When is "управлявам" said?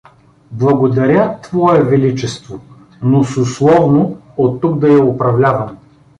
5.05-5.77